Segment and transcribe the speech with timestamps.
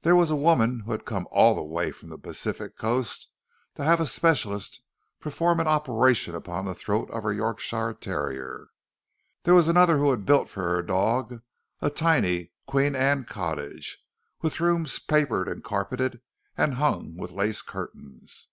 [0.00, 3.28] There was a woman who had come all the way from the Pacific coast
[3.74, 4.80] to have a specialist
[5.20, 8.68] perform an operation upon the throat of her Yorkshire terrier!
[9.42, 11.42] There was another who had built for her dog
[11.82, 13.98] a tiny Queen Anne cottage,
[14.40, 16.22] with rooms papered and carpeted
[16.56, 18.48] and hung with lace curtains!